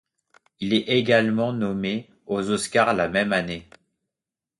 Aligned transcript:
Il 0.61 0.73
est 0.73 0.87
également 0.89 1.53
nommé 1.53 2.09
aux 2.25 2.49
Oscars 2.49 2.95
la 2.95 3.07
même 3.07 3.33
année. 3.33 3.67